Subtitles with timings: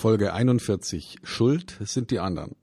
[0.00, 1.18] Folge 41.
[1.24, 2.56] Schuld sind die anderen.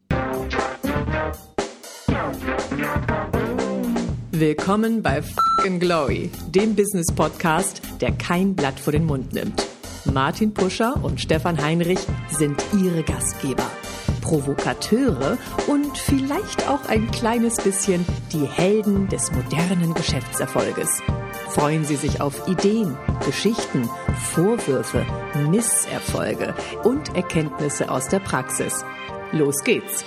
[4.31, 9.63] Willkommen bei Fucking Glory, dem Business Podcast, der kein Blatt vor den Mund nimmt.
[10.12, 12.00] Martin Puscher und Stefan Heinrich
[12.31, 13.69] sind ihre Gastgeber.
[14.22, 21.04] Provokateure und vielleicht auch ein kleines bisschen die Helden des modernen Geschäftserfolges.
[21.50, 23.88] Freuen Sie sich auf Ideen, Geschichten,
[24.18, 25.06] Vorwürfe,
[25.50, 28.84] Misserfolge und Erkenntnisse aus der Praxis.
[29.32, 30.06] Los geht's!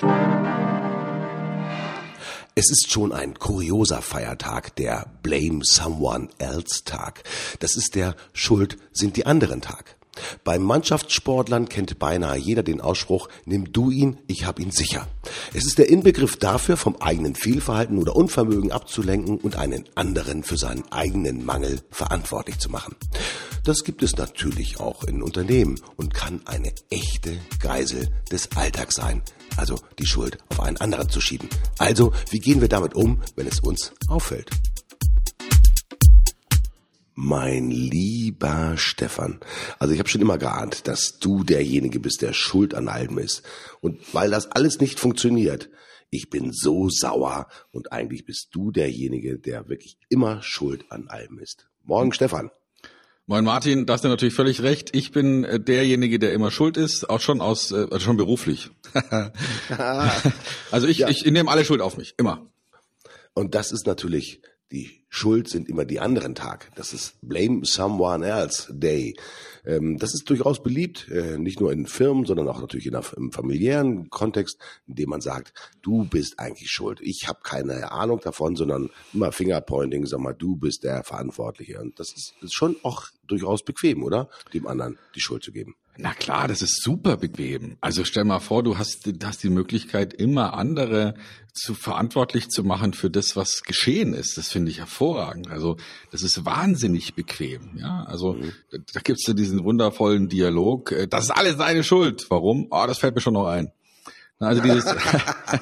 [2.55, 7.23] Es ist schon ein kurioser Feiertag, der Blame Someone Else Tag.
[7.61, 9.97] Das ist der Schuld sind die anderen Tag.
[10.45, 15.07] Beim Mannschaftssportlern kennt beinahe jeder den Ausspruch, nimm du ihn, ich hab ihn sicher.
[15.55, 20.57] Es ist der Inbegriff dafür, vom eigenen Fehlverhalten oder Unvermögen abzulenken und einen anderen für
[20.57, 22.97] seinen eigenen Mangel verantwortlich zu machen.
[23.65, 29.23] Das gibt es natürlich auch in Unternehmen und kann eine echte Geisel des Alltags sein.
[29.57, 31.49] Also die Schuld auf einen anderen zu schieben.
[31.79, 34.51] Also, wie gehen wir damit um, wenn es uns auffällt?
[37.15, 39.41] Mein lieber Stefan,
[39.79, 43.43] also ich habe schon immer geahnt, dass du derjenige bist, der schuld an allem ist.
[43.81, 45.69] Und weil das alles nicht funktioniert,
[46.11, 51.39] ich bin so sauer und eigentlich bist du derjenige, der wirklich immer schuld an allem
[51.39, 51.69] ist.
[51.85, 52.51] Morgen, Stefan.
[53.27, 54.97] Moin Martin, da hast du natürlich völlig recht.
[54.97, 58.71] Ich bin äh, derjenige, der immer schuld ist, auch schon aus, äh, also schon beruflich.
[60.73, 61.09] also ich, ja.
[61.09, 62.51] ich, ich nehme alle Schuld auf mich, immer.
[63.33, 64.43] Und das ist natürlich
[64.73, 66.71] die Schuld sind immer die anderen Tag.
[66.77, 69.17] Das ist Blame Someone Else Day.
[69.67, 73.03] Ähm, das ist durchaus beliebt, äh, nicht nur in Firmen, sondern auch natürlich in der,
[73.17, 77.01] im familiären Kontext, in dem man sagt, du bist eigentlich schuld.
[77.03, 81.81] Ich habe keine Ahnung davon, sondern immer Fingerpointing, sag mal, du bist der Verantwortliche.
[81.81, 84.29] Und das ist, ist schon auch durchaus bequem, oder?
[84.55, 85.75] Dem anderen die Schuld zu geben.
[85.97, 87.77] Na klar, das ist super bequem.
[87.81, 91.15] Also stell mal vor, du hast, hast die Möglichkeit, immer andere
[91.53, 94.39] zu verantwortlich zu machen für das, was geschehen ist.
[94.39, 95.51] Das finde ich hervorragend.
[95.51, 95.77] Also
[96.11, 97.77] das ist wahnsinnig bequem.
[97.77, 98.53] Ja, also mhm.
[98.71, 100.93] da, da gibt's ja diesen wundervollen Dialog.
[100.93, 102.27] Äh, das ist alles deine Schuld.
[102.31, 102.69] Warum?
[102.71, 103.73] Oh, das fällt mir schon noch ein.
[104.39, 104.85] Also dieses,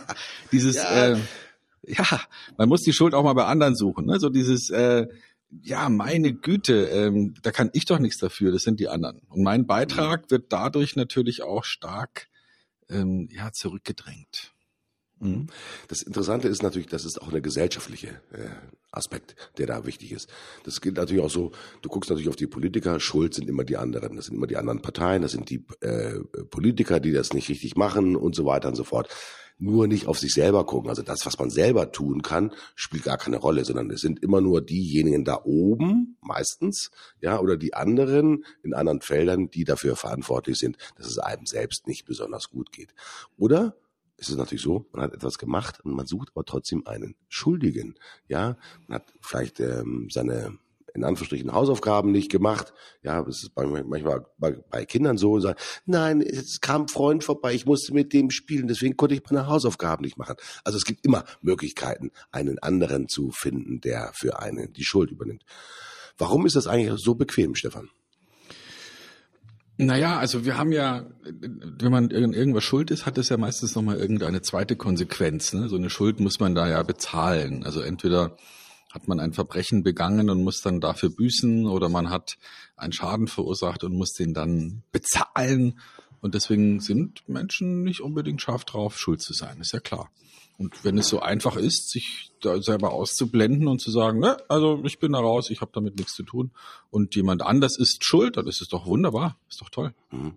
[0.53, 1.15] dieses, ja.
[1.15, 1.17] Äh,
[1.87, 2.21] ja,
[2.56, 4.06] man muss die Schuld auch mal bei anderen suchen.
[4.06, 4.21] Ne?
[4.21, 5.06] So dieses, äh,
[5.62, 9.20] ja, meine Güte, ähm, da kann ich doch nichts dafür, das sind die anderen.
[9.28, 12.28] Und mein Beitrag wird dadurch natürlich auch stark
[12.91, 14.53] ähm, ja, zurückgedrängt.
[15.20, 15.47] Mhm.
[15.88, 18.50] Das Interessante ist natürlich, das ist auch eine gesellschaftliche äh,
[18.92, 20.31] Aspekt, der da wichtig ist.
[20.64, 23.76] Das gilt natürlich auch so, du guckst natürlich auf die Politiker, schuld sind immer die
[23.76, 26.20] anderen, das sind immer die anderen Parteien, das sind die äh,
[26.50, 29.08] Politiker, die das nicht richtig machen und so weiter und so fort
[29.58, 30.88] nur nicht auf sich selber gucken.
[30.88, 34.41] Also das, was man selber tun kann, spielt gar keine Rolle, sondern es sind immer
[34.41, 40.58] nur diejenigen da oben, meistens, ja, oder die anderen in anderen Feldern, die dafür verantwortlich
[40.58, 42.94] sind, dass es einem selbst nicht besonders gut geht.
[43.36, 43.76] Oder
[44.16, 47.94] es ist natürlich so, man hat etwas gemacht und man sucht aber trotzdem einen Schuldigen.
[48.26, 50.58] Ja, man hat vielleicht ähm, seine
[50.98, 52.72] in Anführungsstrichen Hausaufgaben nicht gemacht.
[53.03, 57.66] Ja, das ist manchmal bei, Kindern so, sagen, nein, es kam ein Freund vorbei, ich
[57.66, 60.37] musste mit dem spielen, deswegen konnte ich meine Hausaufgaben nicht machen.
[60.64, 65.44] Also es gibt immer Möglichkeiten, einen anderen zu finden, der für einen die Schuld übernimmt.
[66.16, 67.88] Warum ist das eigentlich so bequem, Stefan?
[69.81, 73.97] Naja, also wir haben ja, wenn man irgendwas schuld ist, hat das ja meistens nochmal
[73.97, 75.53] irgendeine zweite Konsequenz.
[75.53, 75.69] Ne?
[75.69, 77.64] So eine Schuld muss man da ja bezahlen.
[77.64, 78.37] Also entweder
[78.91, 82.38] hat man ein Verbrechen begangen und muss dann dafür büßen oder man hat
[82.76, 85.78] einen Schaden verursacht und muss den dann bezahlen.
[86.21, 90.10] Und deswegen sind Menschen nicht unbedingt scharf drauf, schuld zu sein, ist ja klar.
[90.59, 94.82] Und wenn es so einfach ist, sich da selber auszublenden und zu sagen, ne, also
[94.84, 96.50] ich bin da raus, ich habe damit nichts zu tun
[96.91, 99.94] und jemand anders ist schuld, dann ist es doch wunderbar, ist doch toll.
[100.10, 100.34] Mhm.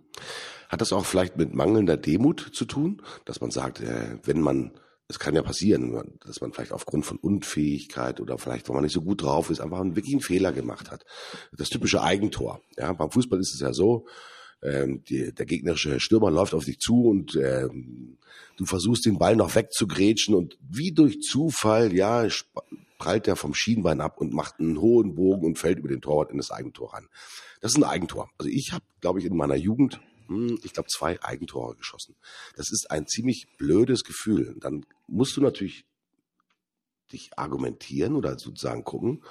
[0.70, 4.72] Hat das auch vielleicht mit mangelnder Demut zu tun, dass man sagt, äh, wenn man
[5.12, 8.94] es kann ja passieren, dass man vielleicht aufgrund von Unfähigkeit oder vielleicht, weil man nicht
[8.94, 11.06] so gut drauf ist, einfach einen, wirklich einen Fehler gemacht hat.
[11.52, 12.62] Das typische Eigentor.
[12.78, 14.06] Ja, beim Fußball ist es ja so,
[14.64, 18.18] ähm, die, der gegnerische Stürmer läuft auf dich zu und ähm,
[18.58, 22.28] du versuchst den Ball noch wegzugrätschen und wie durch Zufall, ja,
[22.98, 26.32] prallt er vom Schienbein ab und macht einen hohen Bogen und fällt über den Torwart
[26.32, 27.08] in das Eigentor ran.
[27.60, 28.30] Das ist ein Eigentor.
[28.38, 30.00] Also ich habe, glaube ich, in meiner Jugend
[30.64, 32.16] ich glaube, zwei Eigentore geschossen.
[32.56, 34.56] Das ist ein ziemlich blödes Gefühl.
[34.60, 35.86] Dann musst du natürlich
[37.12, 39.24] dich argumentieren oder sozusagen gucken,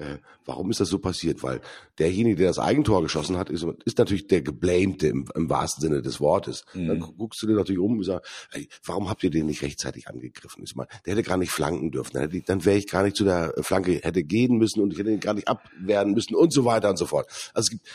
[0.00, 1.42] äh, warum ist das so passiert?
[1.42, 1.60] Weil
[1.98, 6.00] derjenige, der das Eigentor geschossen hat, ist, ist natürlich der Geblamte im, im wahrsten Sinne
[6.00, 6.64] des Wortes.
[6.72, 6.88] Mhm.
[6.88, 10.08] Dann guckst du dir natürlich um und sagst, ey, warum habt ihr den nicht rechtzeitig
[10.08, 10.64] angegriffen?
[10.64, 12.14] Ich meine, der hätte gar nicht flanken dürfen.
[12.14, 15.10] Dann, dann wäre ich gar nicht zu der Flanke, hätte gehen müssen und ich hätte
[15.10, 17.26] ihn gar nicht abwehren müssen und so weiter und so fort.
[17.52, 17.86] Also es gibt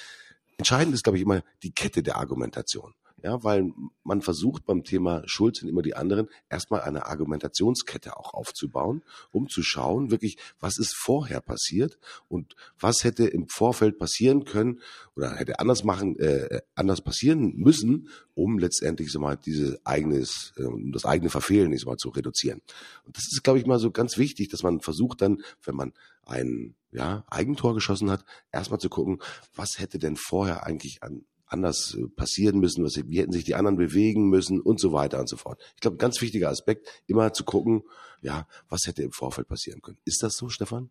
[0.57, 2.93] Entscheidend ist, glaube ich, immer die Kette der Argumentation.
[3.25, 3.73] Ja, weil
[4.03, 9.49] man versucht beim Thema Schuld sind immer die anderen, erstmal eine Argumentationskette auch aufzubauen, um
[9.49, 14.79] zu schauen, wirklich, was ist vorher passiert und was hätte im Vorfeld passieren können
[15.15, 20.91] oder hätte anders machen, äh, anders passieren müssen, um letztendlich so mal diese eigenes, äh,
[20.91, 22.61] das eigene Verfehlen nicht so mal zu reduzieren.
[23.05, 25.93] Und das ist, glaube ich, mal so ganz wichtig, dass man versucht dann, wenn man
[26.27, 29.17] ein ja, Eigentor geschossen hat, erstmal zu gucken,
[29.55, 31.25] was hätte denn vorher eigentlich an
[31.55, 35.19] anders äh, passieren müssen, was, wie hätten sich die anderen bewegen müssen und so weiter
[35.19, 35.59] und so fort.
[35.75, 37.83] Ich glaube, ganz wichtiger Aspekt, immer zu gucken,
[38.21, 39.97] ja, was hätte im Vorfeld passieren können.
[40.05, 40.89] Ist das so, Stefan?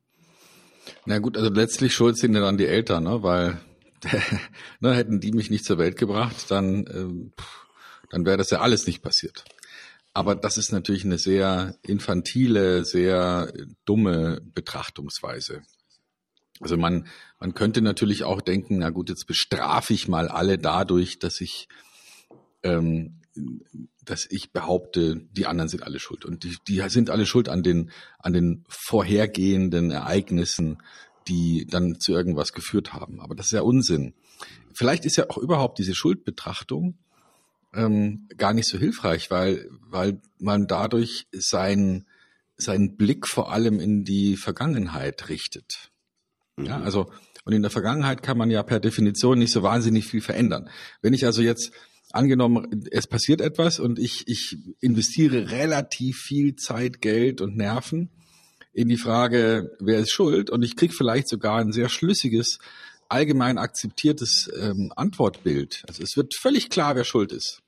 [1.07, 3.23] Na gut, also letztlich schuld sind ja dann die Eltern, ne?
[3.23, 3.61] weil
[4.81, 7.33] ne, hätten die mich nicht zur Welt gebracht, dann, ähm,
[8.11, 9.45] dann wäre das ja alles nicht passiert.
[10.13, 13.53] Aber das ist natürlich eine sehr infantile, sehr
[13.85, 15.63] dumme Betrachtungsweise.
[16.61, 17.07] Also man,
[17.41, 21.69] man könnte natürlich auch denken, na gut, jetzt bestrafe ich mal alle dadurch, dass ich,
[22.63, 23.21] ähm,
[24.05, 26.25] dass ich behaupte, die anderen sind alle schuld.
[26.25, 30.79] Und die, die sind alle schuld an den, an den vorhergehenden Ereignissen,
[31.27, 33.21] die dann zu irgendwas geführt haben.
[33.21, 34.15] Aber das ist ja Unsinn.
[34.75, 36.99] Vielleicht ist ja auch überhaupt diese Schuldbetrachtung
[37.75, 42.07] ähm, gar nicht so hilfreich, weil, weil man dadurch seinen,
[42.57, 45.91] seinen Blick vor allem in die Vergangenheit richtet.
[46.61, 47.11] Ja, also,
[47.45, 50.69] und in der Vergangenheit kann man ja per Definition nicht so wahnsinnig viel verändern.
[51.03, 51.73] Wenn ich also jetzt
[52.13, 58.11] angenommen, es passiert etwas und ich, ich investiere relativ viel Zeit, Geld und Nerven
[58.73, 62.59] in die Frage, wer ist schuld und ich kriege vielleicht sogar ein sehr schlüssiges,
[63.09, 65.85] allgemein akzeptiertes ähm, Antwortbild.
[65.89, 67.63] Also es wird völlig klar, wer schuld ist.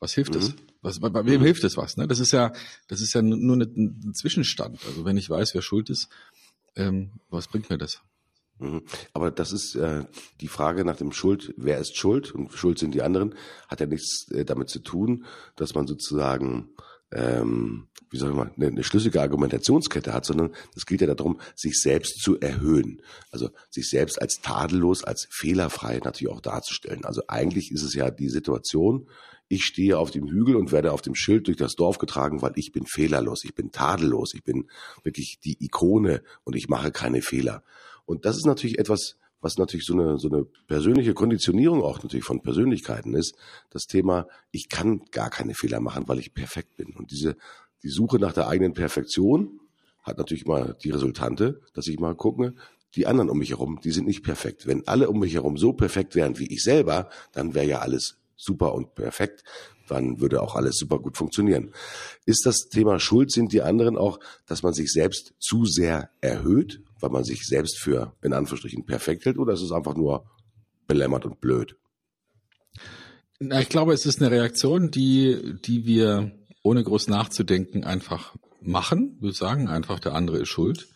[0.00, 0.40] Was hilft mhm.
[0.40, 0.54] es?
[0.82, 1.44] Was, bei, bei wem mhm.
[1.44, 1.96] hilft es was?
[1.96, 2.08] Ne?
[2.08, 2.52] Das ist ja,
[2.88, 4.80] das ist ja nur ein Zwischenstand.
[4.86, 6.08] Also wenn ich weiß, wer schuld ist,
[6.76, 8.02] ähm, was bringt mir das?
[8.58, 8.82] Mhm.
[9.12, 10.04] Aber das ist äh,
[10.40, 13.34] die Frage nach dem Schuld, wer ist schuld und schuld sind die anderen,
[13.68, 15.24] hat ja nichts äh, damit zu tun,
[15.56, 16.70] dass man sozusagen,
[17.10, 21.80] ähm, wie soll man, eine, eine schlüssige Argumentationskette hat, sondern es geht ja darum, sich
[21.80, 23.02] selbst zu erhöhen.
[23.30, 27.04] Also sich selbst als tadellos, als fehlerfrei natürlich auch darzustellen.
[27.04, 29.08] Also eigentlich ist es ja die Situation,
[29.48, 32.52] ich stehe auf dem Hügel und werde auf dem Schild durch das Dorf getragen, weil
[32.56, 34.68] ich bin fehlerlos, ich bin tadellos, ich bin
[35.02, 37.62] wirklich die Ikone und ich mache keine Fehler.
[38.06, 42.24] Und das ist natürlich etwas, was natürlich so eine, so eine persönliche Konditionierung auch natürlich
[42.24, 43.34] von Persönlichkeiten ist.
[43.70, 46.94] Das Thema, ich kann gar keine Fehler machen, weil ich perfekt bin.
[46.94, 47.36] Und diese,
[47.82, 49.60] die Suche nach der eigenen Perfektion
[50.02, 52.54] hat natürlich mal die Resultante, dass ich mal gucke,
[52.94, 54.66] die anderen um mich herum, die sind nicht perfekt.
[54.66, 58.18] Wenn alle um mich herum so perfekt wären wie ich selber, dann wäre ja alles
[58.36, 59.44] super und perfekt,
[59.88, 61.72] dann würde auch alles super gut funktionieren.
[62.24, 66.80] Ist das Thema Schuld sind die anderen auch, dass man sich selbst zu sehr erhöht,
[67.00, 70.24] weil man sich selbst für in Anführungsstrichen perfekt hält, oder ist es einfach nur
[70.86, 71.76] belämmert und blöd?
[73.40, 76.32] Na, ich glaube, es ist eine Reaktion, die, die wir
[76.62, 79.18] ohne groß nachzudenken einfach machen.
[79.20, 80.88] Wir sagen einfach, der andere ist schuld.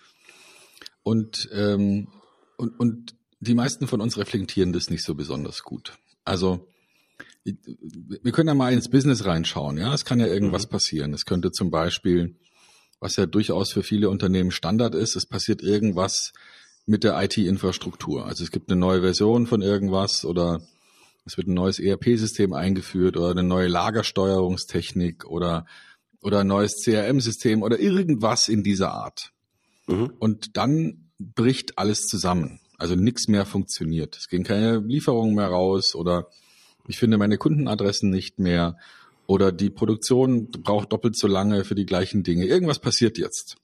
[1.02, 2.08] Und, ähm,
[2.56, 5.98] und, und die meisten von uns reflektieren das nicht so besonders gut.
[6.24, 6.68] Also
[7.46, 9.78] wir können ja mal ins Business reinschauen.
[9.78, 10.70] Ja, es kann ja irgendwas mhm.
[10.70, 11.14] passieren.
[11.14, 12.36] Es könnte zum Beispiel,
[12.98, 16.32] was ja durchaus für viele Unternehmen Standard ist, es passiert irgendwas
[16.86, 18.26] mit der IT-Infrastruktur.
[18.26, 20.60] Also es gibt eine neue Version von irgendwas oder
[21.24, 25.66] es wird ein neues ERP-System eingeführt oder eine neue Lagersteuerungstechnik oder
[26.22, 29.32] oder ein neues CRM-System oder irgendwas in dieser Art.
[29.86, 30.12] Mhm.
[30.18, 32.60] Und dann bricht alles zusammen.
[32.78, 34.16] Also nichts mehr funktioniert.
[34.16, 36.28] Es gehen keine Lieferungen mehr raus oder
[36.88, 38.76] ich finde meine Kundenadressen nicht mehr
[39.26, 42.44] oder die Produktion braucht doppelt so lange für die gleichen Dinge.
[42.44, 43.56] Irgendwas passiert jetzt.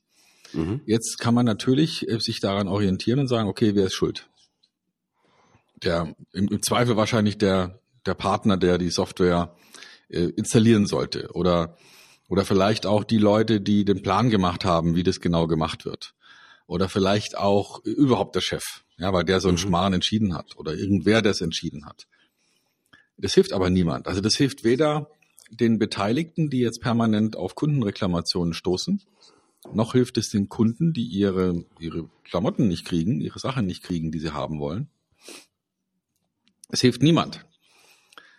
[0.53, 0.81] Mhm.
[0.87, 4.29] Jetzt kann man natürlich äh, sich daran orientieren und sagen, okay, wer ist schuld?
[5.83, 9.55] Der, im, im Zweifel wahrscheinlich der, der Partner, der die Software
[10.09, 11.77] äh, installieren sollte oder,
[12.29, 16.15] oder vielleicht auch die Leute, die den Plan gemacht haben, wie das genau gemacht wird.
[16.67, 19.63] Oder vielleicht auch überhaupt der Chef, ja, weil der so einen mhm.
[19.63, 22.07] Schmarrn entschieden hat oder irgendwer das entschieden hat.
[23.17, 24.09] Das hilft aber niemand.
[24.09, 25.11] Also das hilft weder
[25.51, 29.03] den Beteiligten, die jetzt permanent auf Kundenreklamationen stoßen,
[29.73, 34.11] noch hilft es den Kunden, die ihre, ihre Klamotten nicht kriegen, ihre Sachen nicht kriegen,
[34.11, 34.89] die sie haben wollen.
[36.69, 37.45] Es hilft niemand.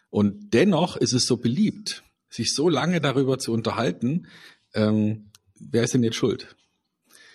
[0.09, 4.27] Und dennoch ist es so beliebt, sich so lange darüber zu unterhalten,
[4.73, 6.55] ähm, wer ist denn jetzt schuld?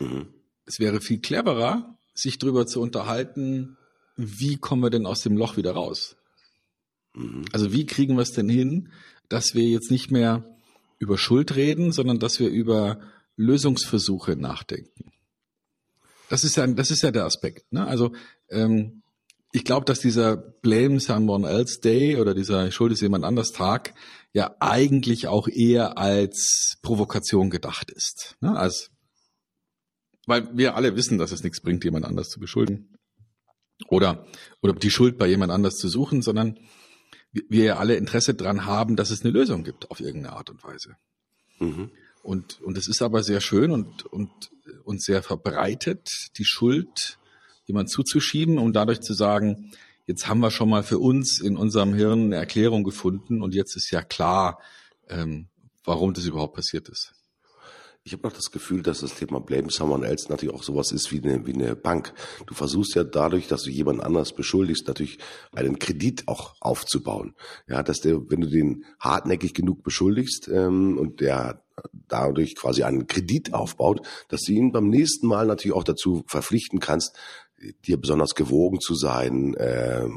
[0.00, 0.28] Mhm.
[0.66, 3.78] Es wäre viel cleverer, sich darüber zu unterhalten,
[4.16, 6.16] wie kommen wir denn aus dem Loch wieder raus?
[7.14, 7.44] Mhm.
[7.52, 8.90] Also wie kriegen wir es denn hin,
[9.28, 10.44] dass wir jetzt nicht mehr
[10.98, 13.00] über Schuld reden, sondern dass wir über
[13.36, 15.12] Lösungsversuche nachdenken?
[16.28, 17.72] Das ist ja, das ist ja der Aspekt.
[17.72, 17.86] Ne?
[17.86, 18.12] Also
[18.50, 19.02] ähm,
[19.52, 23.94] ich glaube, dass dieser Blame Someone Else Day oder dieser Schuld ist jemand anders Tag
[24.32, 28.36] ja eigentlich auch eher als Provokation gedacht ist.
[28.40, 28.56] Ne?
[28.56, 28.90] Als,
[30.26, 32.98] weil wir alle wissen, dass es nichts bringt, jemand anders zu beschuldigen
[33.88, 34.26] oder,
[34.60, 36.58] oder die Schuld bei jemand anders zu suchen, sondern
[37.48, 40.62] wir ja alle Interesse dran haben, dass es eine Lösung gibt auf irgendeine Art und
[40.64, 40.96] Weise.
[41.58, 41.90] Mhm.
[42.22, 44.30] Und, und es ist aber sehr schön und, und,
[44.84, 47.18] und sehr verbreitet, die Schuld
[47.66, 49.72] jemand zuzuschieben, um dadurch zu sagen,
[50.06, 53.76] jetzt haben wir schon mal für uns in unserem Hirn eine Erklärung gefunden und jetzt
[53.76, 54.60] ist ja klar,
[55.08, 55.48] ähm,
[55.84, 57.14] warum das überhaupt passiert ist.
[58.08, 61.12] Ich habe noch das Gefühl, dass das Thema Blame Someone Else natürlich auch sowas ist
[61.12, 62.14] wie eine, wie eine Bank.
[62.46, 65.18] Du versuchst ja dadurch, dass du jemand anders beschuldigst, natürlich
[65.54, 67.34] einen Kredit auch aufzubauen.
[67.68, 71.62] Ja, dass der, wenn du den hartnäckig genug beschuldigst ähm, und der
[71.92, 74.00] dadurch quasi einen Kredit aufbaut,
[74.30, 77.14] dass du ihn beim nächsten Mal natürlich auch dazu verpflichten kannst,
[77.84, 80.08] dir besonders gewogen zu sein, äh,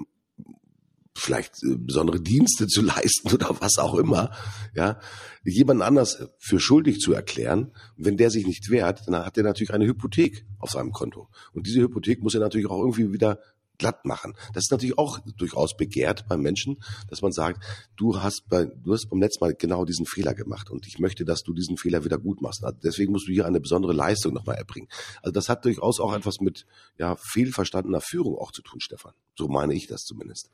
[1.22, 4.32] vielleicht äh, besondere Dienste zu leisten oder was auch immer,
[4.76, 5.00] ja,
[5.44, 7.72] jemand anders für schuldig zu erklären.
[7.98, 11.30] Wenn der sich nicht wehrt, dann hat er natürlich eine Hypothek auf seinem Konto.
[11.54, 13.40] Und diese Hypothek muss er natürlich auch irgendwie wieder
[13.82, 14.36] glatt machen.
[14.54, 16.78] Das ist natürlich auch durchaus begehrt beim Menschen,
[17.10, 17.64] dass man sagt,
[17.98, 21.26] du hast bei, du hast beim letzten Mal genau diesen Fehler gemacht und ich möchte,
[21.26, 22.64] dass du diesen Fehler wieder gut machst.
[22.64, 24.88] Also deswegen musst du hier eine besondere Leistung nochmal erbringen.
[25.24, 26.68] Also das hat durchaus auch etwas mit,
[27.00, 29.14] ja, fehlverstandener Führung auch zu tun, Stefan.
[29.36, 30.52] So meine ich das zumindest.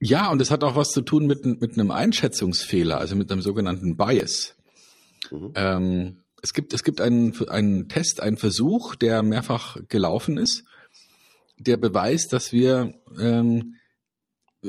[0.00, 3.42] Ja, und es hat auch was zu tun mit, mit einem Einschätzungsfehler, also mit einem
[3.42, 4.56] sogenannten Bias.
[5.30, 5.52] Mhm.
[5.54, 10.64] Ähm, es gibt, es gibt einen, einen Test, einen Versuch, der mehrfach gelaufen ist,
[11.58, 13.76] der beweist, dass wir, ähm,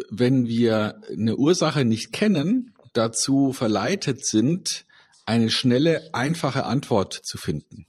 [0.09, 4.85] wenn wir eine Ursache nicht kennen, dazu verleitet sind,
[5.25, 7.85] eine schnelle, einfache Antwort zu finden.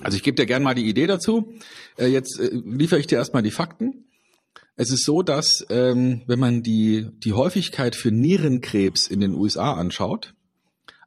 [0.00, 1.52] Also ich gebe dir gerne mal die Idee dazu.
[1.98, 4.06] Äh, jetzt äh, liefere ich dir erstmal die Fakten.
[4.76, 9.74] Es ist so, dass ähm, wenn man die, die Häufigkeit für Nierenkrebs in den USA
[9.74, 10.34] anschaut,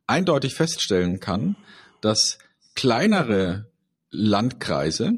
[0.07, 1.55] eindeutig feststellen kann,
[2.01, 2.37] dass
[2.75, 3.71] kleinere
[4.11, 5.13] Landkreise,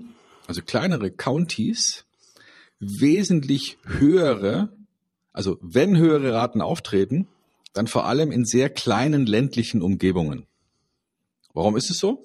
[0.47, 2.05] also kleinere Counties,
[2.79, 4.69] wesentlich höhere,
[5.33, 7.27] also wenn höhere Raten auftreten,
[7.73, 10.45] dann vor allem in sehr kleinen ländlichen Umgebungen.
[11.53, 12.23] Warum ist es so?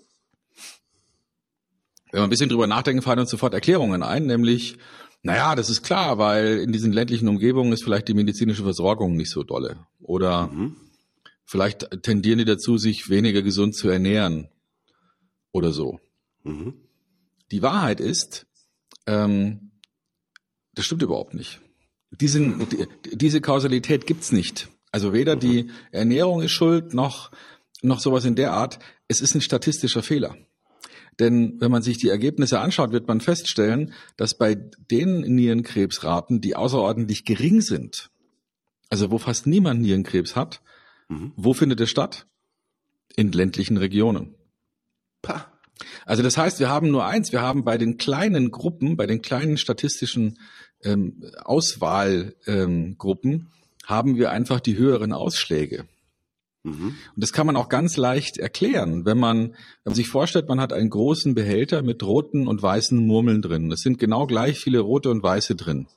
[2.10, 4.76] Wenn wir ein bisschen drüber nachdenken, fallen uns sofort Erklärungen ein, nämlich
[5.22, 9.30] naja, das ist klar, weil in diesen ländlichen Umgebungen ist vielleicht die medizinische Versorgung nicht
[9.30, 9.86] so dolle.
[10.00, 10.76] Oder mhm.
[11.44, 14.48] vielleicht tendieren die dazu, sich weniger gesund zu ernähren.
[15.52, 16.00] Oder so.
[16.42, 16.74] Mhm.
[17.52, 18.46] Die Wahrheit ist,
[19.06, 19.70] ähm,
[20.74, 21.60] das stimmt überhaupt nicht.
[22.10, 24.68] Diesen, die, diese Kausalität gibt's nicht.
[24.90, 25.40] Also weder mhm.
[25.40, 27.30] die Ernährung ist schuld, noch,
[27.80, 28.80] noch sowas in der Art.
[29.06, 30.36] Es ist ein statistischer Fehler.
[31.20, 36.56] Denn wenn man sich die Ergebnisse anschaut, wird man feststellen, dass bei den Nierenkrebsraten, die
[36.56, 38.10] außerordentlich gering sind,
[38.88, 40.62] also wo fast niemand Nierenkrebs hat,
[41.08, 41.32] mhm.
[41.36, 42.26] wo findet es statt?
[43.14, 44.34] In ländlichen Regionen.
[45.20, 45.52] Pah.
[46.06, 49.22] Also das heißt, wir haben nur eins, wir haben bei den kleinen Gruppen, bei den
[49.22, 50.38] kleinen statistischen
[50.82, 53.48] ähm, Auswahlgruppen, ähm,
[53.84, 55.86] haben wir einfach die höheren Ausschläge.
[56.64, 56.94] Mhm.
[57.14, 60.60] Und das kann man auch ganz leicht erklären, wenn man, wenn man sich vorstellt, man
[60.60, 63.72] hat einen großen Behälter mit roten und weißen Murmeln drin.
[63.72, 65.88] Es sind genau gleich viele rote und weiße drin.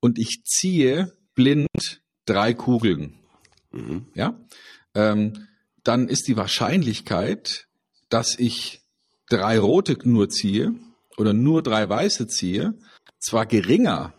[0.00, 3.14] Und ich ziehe blind drei Kugeln.
[3.70, 4.06] Mhm.
[4.14, 4.38] Ja,
[4.94, 5.46] ähm,
[5.84, 7.68] dann ist die Wahrscheinlichkeit,
[8.08, 8.80] dass ich
[9.28, 10.74] drei rote nur ziehe
[11.16, 12.74] oder nur drei weiße ziehe,
[13.18, 14.12] zwar geringer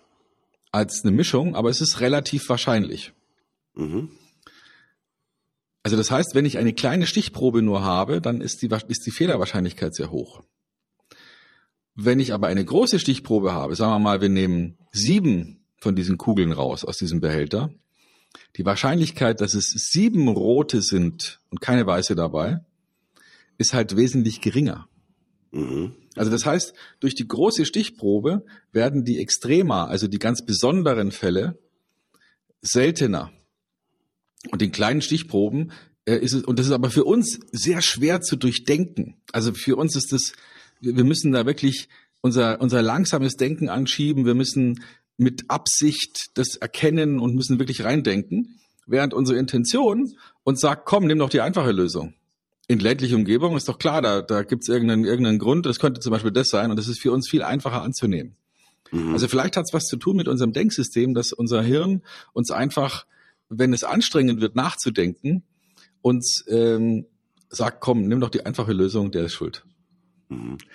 [0.72, 3.13] als eine Mischung, aber es ist relativ wahrscheinlich.
[3.75, 4.10] Mhm.
[5.88, 9.12] Also das heißt, wenn ich eine kleine Stichprobe nur habe, dann ist die, ist die
[9.12, 10.44] Fehlerwahrscheinlichkeit sehr hoch.
[11.96, 16.17] Wenn ich aber eine große Stichprobe habe, sagen wir mal, wir nehmen sieben von diesen
[16.17, 17.70] Kugeln raus aus diesem Behälter,
[18.58, 22.65] die Wahrscheinlichkeit, dass es sieben rote sind und keine weiße dabei,
[23.58, 24.89] ist halt wesentlich geringer.
[25.51, 25.96] Mhm.
[26.17, 31.58] Also das heißt, durch die große Stichprobe werden die Extrema, also die ganz besonderen Fälle,
[32.60, 33.32] seltener.
[34.51, 35.72] Und in kleinen Stichproben
[36.06, 39.16] äh, ist es, und das ist aber für uns sehr schwer zu durchdenken.
[39.32, 40.34] Also für uns ist das,
[40.80, 41.89] wir müssen da wirklich
[42.22, 44.25] unser, unser langsames Denken anschieben.
[44.25, 44.84] Wir müssen
[45.18, 48.60] mit Absicht das erkennen und müssen wirklich reindenken.
[48.86, 50.13] Während unsere Intention
[50.44, 52.13] uns sagt, komm, nimm doch die einfache Lösung.
[52.70, 56.01] In ländlicher Umgebung ist doch klar, da, da gibt es irgendeinen, irgendeinen Grund, das könnte
[56.01, 58.36] zum Beispiel das sein und das ist für uns viel einfacher anzunehmen.
[58.92, 59.13] Mhm.
[59.13, 62.01] Also vielleicht hat es was zu tun mit unserem Denksystem, dass unser Hirn
[62.34, 63.06] uns einfach
[63.50, 65.44] wenn es anstrengend wird, nachzudenken,
[66.01, 67.06] uns ähm,
[67.50, 69.66] sagt, komm, nimm doch die einfache Lösung, der ist schuld.
[70.30, 70.58] Mhm.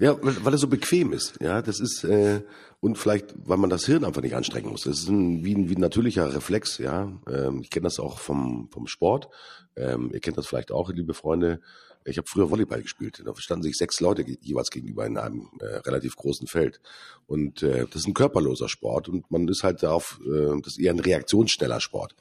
[0.00, 1.38] Ja, weil, weil er so bequem ist.
[1.40, 2.42] Ja, das ist äh,
[2.80, 4.82] und vielleicht, weil man das Hirn einfach nicht anstrengen muss.
[4.82, 6.78] Das ist ein, wie, ein, wie ein natürlicher Reflex.
[6.78, 9.28] Ja, ähm, ich kenne das auch vom vom Sport.
[9.76, 11.60] Ähm, ihr kennt das vielleicht auch, liebe Freunde.
[12.04, 13.22] Ich habe früher Volleyball gespielt.
[13.24, 16.80] Da standen sich sechs Leute jeweils gegenüber in einem äh, relativ großen Feld.
[17.26, 20.80] Und äh, das ist ein körperloser Sport und man ist halt darauf, äh, das ist
[20.80, 22.14] eher ein reaktionsschneller Sport.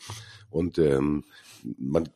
[0.50, 1.26] Und ähm,
[1.78, 2.10] man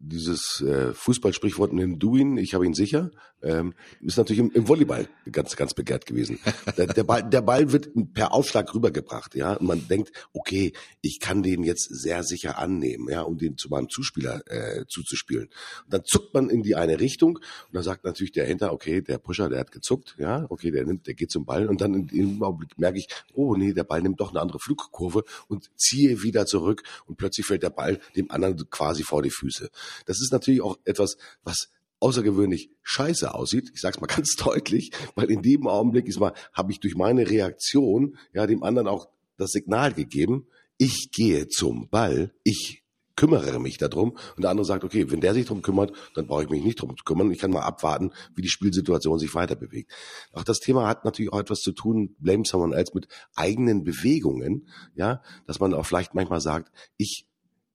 [0.00, 3.10] dieses äh, Fußballsprichwort nimm du ihn, ich habe ihn sicher,
[3.42, 6.38] ähm, ist natürlich im, im Volleyball ganz, ganz begehrt gewesen.
[6.76, 11.20] Der, der, Ball, der Ball wird per Aufschlag rübergebracht, ja, und man denkt, okay, ich
[11.20, 15.48] kann den jetzt sehr sicher annehmen, ja, um den zu meinem Zuspieler äh, zuzuspielen.
[15.84, 19.02] Und dann zuckt man in die eine Richtung und dann sagt natürlich der Hinter, okay,
[19.02, 21.94] der Pusher, der hat gezuckt, ja, okay, der nimmt, der geht zum Ball und dann
[21.94, 25.70] in dem Augenblick merke ich, oh nee, der Ball nimmt doch eine andere Flugkurve und
[25.76, 29.70] ziehe wieder zurück und plötzlich fällt der Ball dem anderen quasi vor die Füße.
[30.06, 31.70] Das ist natürlich auch etwas, was
[32.00, 33.70] außergewöhnlich scheiße aussieht.
[33.74, 37.28] Ich sag's mal ganz deutlich, weil in dem Augenblick ist mal, habe ich durch meine
[37.28, 42.80] Reaktion ja dem anderen auch das Signal gegeben, ich gehe zum Ball, ich
[43.16, 46.44] kümmere mich darum und der andere sagt, okay, wenn der sich darum kümmert, dann brauche
[46.44, 47.30] ich mich nicht darum zu kümmern.
[47.30, 49.92] Ich kann mal abwarten, wie die Spielsituation sich weiter bewegt.
[50.32, 54.68] Auch das Thema hat natürlich auch etwas zu tun, blame someone else mit eigenen Bewegungen,
[54.94, 57.26] ja, dass man auch vielleicht manchmal sagt, ich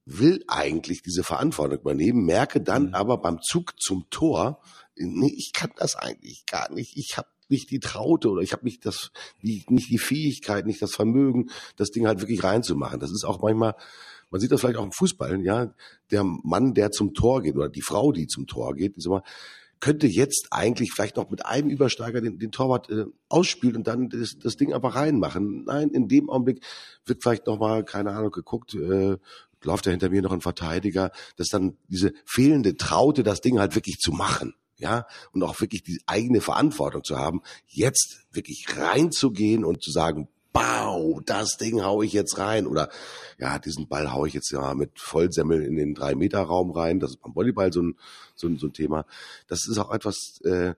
[0.05, 2.93] will eigentlich diese Verantwortung übernehmen, merke dann mhm.
[2.93, 4.61] aber beim Zug zum Tor,
[4.95, 6.95] nee, ich kann das eigentlich gar nicht.
[6.95, 10.81] Ich habe nicht die Traute oder ich habe nicht das, nicht, nicht die Fähigkeit, nicht
[10.81, 12.99] das Vermögen, das Ding halt wirklich reinzumachen.
[12.99, 13.75] Das ist auch manchmal,
[14.31, 15.73] man sieht das vielleicht auch im Fußball, ja,
[16.11, 19.23] der Mann, der zum Tor geht oder die Frau, die zum Tor geht, ist immer,
[19.79, 24.09] könnte jetzt eigentlich vielleicht noch mit einem Übersteiger den, den Torwart äh, ausspielen und dann
[24.09, 25.65] das, das Ding einfach reinmachen.
[25.65, 26.63] Nein, in dem Augenblick
[27.05, 29.17] wird vielleicht noch mal keine Ahnung geguckt, äh,
[29.65, 33.75] läuft da hinter mir noch ein Verteidiger, dass dann diese fehlende Traute, das Ding halt
[33.75, 39.63] wirklich zu machen, ja, und auch wirklich die eigene Verantwortung zu haben, jetzt wirklich reinzugehen
[39.63, 42.89] und zu sagen, Bau, das Ding hau ich jetzt rein oder
[43.37, 47.01] ja, diesen Ball hau ich jetzt ja mit Vollsemmel in den drei Meter Raum rein.
[47.01, 47.97] Das ist beim Volleyball so ein,
[48.35, 49.05] so ein, so ein Thema.
[49.47, 50.73] Das ist auch etwas, äh,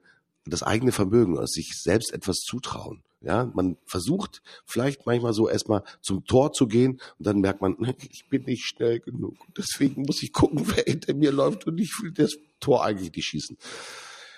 [0.47, 3.03] das eigene Vermögen, also sich selbst etwas zutrauen.
[3.21, 7.75] Ja, man versucht vielleicht manchmal so erstmal zum Tor zu gehen und dann merkt man,
[8.11, 9.35] ich bin nicht schnell genug.
[9.57, 13.25] Deswegen muss ich gucken, wer hinter mir läuft und ich will das Tor eigentlich nicht
[13.25, 13.57] schießen.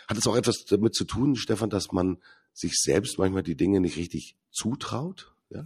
[0.07, 2.17] Hat es auch etwas damit zu tun, Stefan, dass man
[2.53, 5.33] sich selbst manchmal die Dinge nicht richtig zutraut?
[5.49, 5.65] Ja?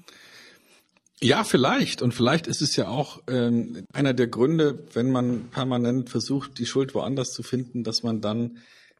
[1.22, 2.02] Ja, vielleicht.
[2.02, 6.66] Und vielleicht ist es ja auch ähm, einer der Gründe, wenn man permanent versucht, die
[6.66, 8.58] Schuld woanders zu finden, dass man dann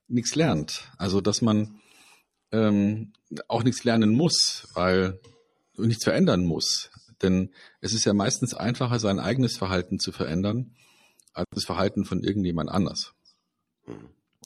[0.08, 0.90] nichts lernt.
[0.98, 1.82] Also dass man
[2.54, 3.12] ähm,
[3.48, 5.20] auch nichts lernen muss, weil
[5.76, 6.92] nichts verändern muss.
[7.22, 7.50] Denn
[7.82, 10.76] es ist ja meistens einfacher, sein eigenes Verhalten zu verändern,
[11.34, 13.14] als das Verhalten von irgendjemand anders.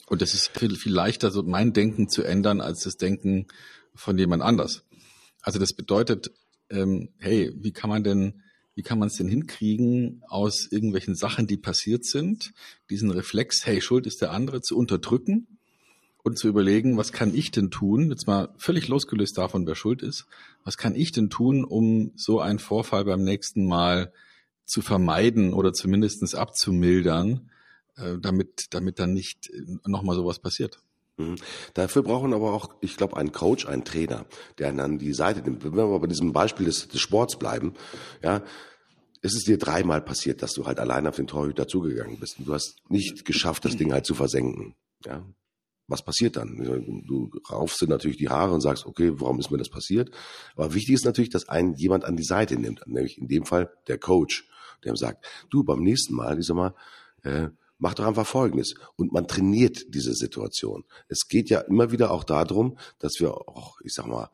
[0.08, 3.48] Und es ist viel, viel leichter, so mein Denken zu ändern, als das Denken
[3.94, 4.84] von jemand anders.
[5.42, 6.32] Also das bedeutet,
[6.70, 8.42] ähm, hey, wie kann man denn,
[8.74, 12.54] wie kann man es denn hinkriegen, aus irgendwelchen Sachen, die passiert sind,
[12.90, 15.57] diesen Reflex, hey, Schuld ist der andere, zu unterdrücken
[16.28, 20.02] und zu überlegen, was kann ich denn tun, jetzt mal völlig losgelöst davon, wer schuld
[20.02, 20.28] ist,
[20.64, 24.12] was kann ich denn tun, um so einen Vorfall beim nächsten Mal
[24.66, 27.50] zu vermeiden oder zumindestens abzumildern,
[27.96, 30.80] äh, damit, damit dann nicht äh, nochmal sowas passiert.
[31.18, 31.38] Mhm.
[31.74, 34.26] Dafür brauchen aber auch, ich glaube, einen Coach, einen Trainer,
[34.60, 35.64] der dann die Seite nimmt.
[35.64, 37.74] Wenn wir bei diesem Beispiel des, des Sports bleiben,
[38.22, 38.44] ja,
[39.22, 42.48] ist es dir dreimal passiert, dass du halt allein auf den Torhüter zugegangen bist und
[42.48, 44.76] du hast nicht geschafft, das Ding halt zu versenken.
[45.06, 45.26] Ja,
[45.88, 46.58] was passiert dann?
[47.08, 50.12] Du raufst dir natürlich die Haare und sagst, okay, warum ist mir das passiert?
[50.56, 53.72] Aber wichtig ist natürlich, dass einen jemand an die Seite nimmt, nämlich in dem Fall
[53.88, 54.50] der Coach,
[54.84, 56.76] der sagt, du, beim nächsten Mal, ich sag mal,
[57.24, 58.76] äh, mach doch einfach Folgendes.
[58.96, 60.84] Und man trainiert diese Situation.
[61.08, 64.30] Es geht ja immer wieder auch darum, dass wir auch, ich sag mal,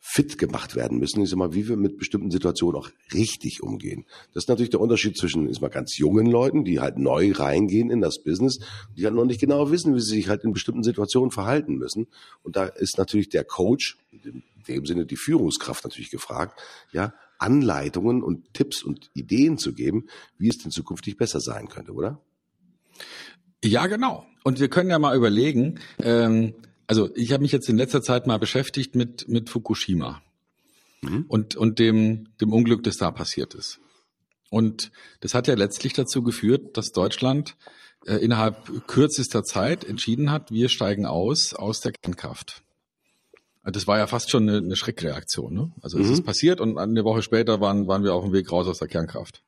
[0.00, 4.06] fit gemacht werden müssen, sag mal, wie wir mit bestimmten Situationen auch richtig umgehen.
[4.32, 7.90] Das ist natürlich der Unterschied zwischen, ist mal ganz jungen Leuten, die halt neu reingehen
[7.90, 8.60] in das Business,
[8.96, 12.06] die halt noch nicht genau wissen, wie sie sich halt in bestimmten Situationen verhalten müssen.
[12.42, 16.60] Und da ist natürlich der Coach, in dem Sinne die Führungskraft natürlich gefragt,
[16.92, 20.06] ja, Anleitungen und Tipps und Ideen zu geben,
[20.38, 22.20] wie es denn zukünftig besser sein könnte, oder?
[23.64, 24.26] Ja, genau.
[24.44, 26.54] Und wir können ja mal überlegen, ähm,
[26.88, 30.22] also ich habe mich jetzt in letzter Zeit mal beschäftigt mit, mit Fukushima
[31.02, 31.26] mhm.
[31.28, 33.78] und, und dem, dem Unglück, das da passiert ist.
[34.50, 37.56] Und das hat ja letztlich dazu geführt, dass Deutschland
[38.06, 42.62] äh, innerhalb kürzester Zeit entschieden hat, wir steigen aus aus der Kernkraft.
[43.64, 45.52] Das war ja fast schon eine, eine Schreckreaktion.
[45.52, 45.72] Ne?
[45.82, 46.12] Also es mhm.
[46.14, 48.88] ist passiert und eine Woche später waren, waren wir auf dem Weg raus aus der
[48.88, 49.42] Kernkraft.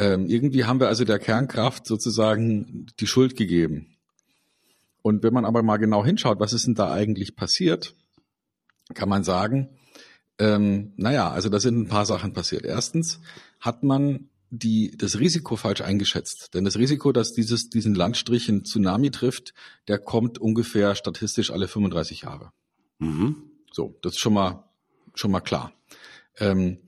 [0.00, 3.94] Ähm, irgendwie haben wir also der Kernkraft sozusagen die Schuld gegeben.
[5.02, 7.94] Und wenn man aber mal genau hinschaut, was ist denn da eigentlich passiert,
[8.94, 9.68] kann man sagen,
[10.38, 12.64] ähm, naja, also da sind ein paar Sachen passiert.
[12.64, 13.20] Erstens
[13.60, 16.50] hat man die, das Risiko falsch eingeschätzt.
[16.54, 19.54] Denn das Risiko, dass dieses, diesen Landstrich ein Tsunami trifft,
[19.86, 22.52] der kommt ungefähr statistisch alle 35 Jahre.
[22.98, 23.36] Mhm.
[23.70, 24.64] So, das ist schon mal,
[25.14, 25.72] schon mal klar.
[26.38, 26.78] Ähm,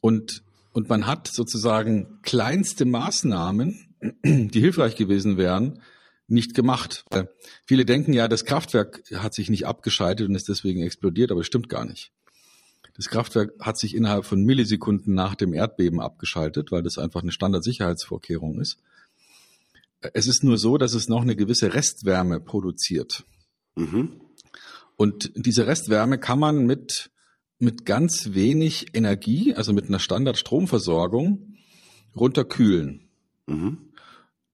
[0.00, 5.82] und, und man hat sozusagen kleinste Maßnahmen, die hilfreich gewesen wären,
[6.32, 7.04] nicht gemacht.
[7.64, 11.46] Viele denken ja, das Kraftwerk hat sich nicht abgeschaltet und ist deswegen explodiert, aber das
[11.46, 12.12] stimmt gar nicht.
[12.94, 17.32] Das Kraftwerk hat sich innerhalb von Millisekunden nach dem Erdbeben abgeschaltet, weil das einfach eine
[17.32, 18.78] Standardsicherheitsvorkehrung ist.
[20.12, 23.24] Es ist nur so, dass es noch eine gewisse Restwärme produziert.
[23.76, 24.20] Mhm.
[24.96, 27.10] Und diese Restwärme kann man mit,
[27.58, 31.56] mit ganz wenig Energie, also mit einer Standardstromversorgung,
[32.14, 33.08] runterkühlen.
[33.46, 33.91] Mhm.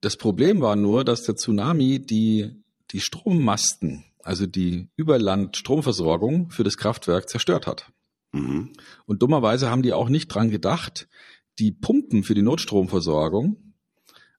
[0.01, 2.51] Das Problem war nur, dass der Tsunami die,
[2.91, 7.91] die Strommasten, also die Überlandstromversorgung für das Kraftwerk zerstört hat.
[8.31, 8.71] Mhm.
[9.05, 11.07] Und dummerweise haben die auch nicht dran gedacht,
[11.57, 13.69] die Pumpen für die Notstromversorgung,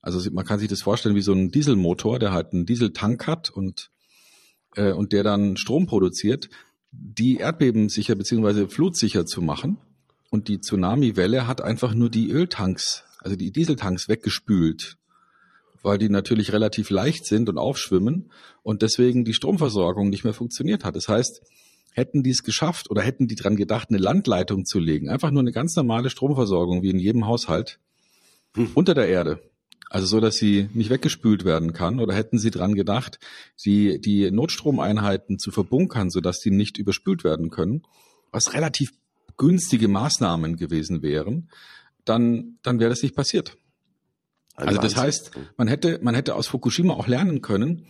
[0.03, 3.51] also man kann sich das vorstellen wie so ein Dieselmotor, der halt einen Dieseltank hat
[3.51, 3.90] und,
[4.75, 6.49] äh, und der dann Strom produziert,
[6.90, 9.79] die erdbebensicher beziehungsweise flutsicher zu machen.
[10.31, 14.96] Und die Tsunami-Welle hat einfach nur die Öltanks, also die Dieseltanks weggespült,
[15.83, 18.31] weil die natürlich relativ leicht sind und aufschwimmen
[18.62, 20.97] und deswegen die Stromversorgung nicht mehr funktioniert hat.
[20.97, 21.43] Das heißt,
[21.93, 25.40] hätten die es geschafft oder hätten die dran gedacht, eine Landleitung zu legen, einfach nur
[25.40, 27.79] eine ganz normale Stromversorgung wie in jedem Haushalt
[28.55, 28.71] hm.
[28.75, 29.40] unter der Erde.
[29.90, 31.99] Also so, dass sie nicht weggespült werden kann.
[31.99, 33.19] Oder hätten sie dran gedacht,
[33.64, 37.83] die, die Notstromeinheiten zu verbunkern, sodass die nicht überspült werden können,
[38.31, 38.93] was relativ
[39.37, 41.51] günstige Maßnahmen gewesen wären,
[42.05, 43.57] dann, dann wäre das nicht passiert.
[44.68, 47.87] Also das heißt, man hätte, man hätte aus Fukushima auch lernen können,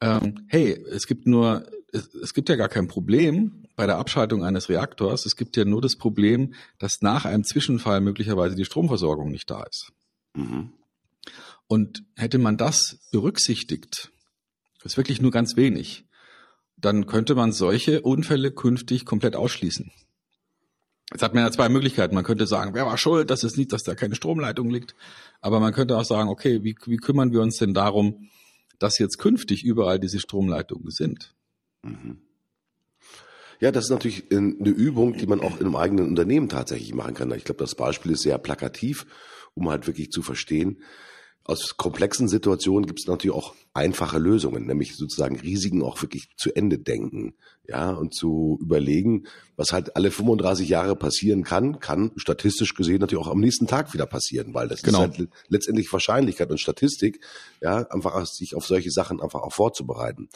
[0.00, 4.44] ähm, hey, es gibt nur es, es gibt ja gar kein Problem bei der Abschaltung
[4.44, 5.26] eines Reaktors.
[5.26, 9.62] Es gibt ja nur das Problem, dass nach einem Zwischenfall möglicherweise die Stromversorgung nicht da
[9.62, 9.92] ist.
[10.34, 10.72] Mhm.
[11.68, 14.10] Und hätte man das berücksichtigt,
[14.82, 16.04] das ist wirklich nur ganz wenig,
[16.76, 19.92] dann könnte man solche Unfälle künftig komplett ausschließen.
[21.12, 22.14] Jetzt hat man ja zwei Möglichkeiten.
[22.14, 24.94] Man könnte sagen, wer war schuld, dass es nicht, dass da keine Stromleitung liegt.
[25.40, 28.28] Aber man könnte auch sagen, okay, wie, wie kümmern wir uns denn darum,
[28.78, 31.34] dass jetzt künftig überall diese Stromleitungen sind?
[31.82, 32.18] Mhm.
[33.60, 37.14] Ja, das ist natürlich eine Übung, die man auch in einem eigenen Unternehmen tatsächlich machen
[37.14, 37.30] kann.
[37.32, 39.06] Ich glaube, das Beispiel ist sehr plakativ,
[39.54, 40.82] um halt wirklich zu verstehen,
[41.44, 46.54] aus komplexen Situationen gibt es natürlich auch einfache Lösungen, nämlich sozusagen Risiken auch wirklich zu
[46.54, 47.34] Ende denken,
[47.66, 49.24] ja, und zu überlegen,
[49.56, 53.94] was halt alle 35 Jahre passieren kann, kann statistisch gesehen natürlich auch am nächsten Tag
[53.94, 55.04] wieder passieren, weil das genau.
[55.04, 57.20] ist halt letztendlich Wahrscheinlichkeit und Statistik,
[57.60, 60.28] ja, einfach sich auf solche Sachen einfach auch vorzubereiten.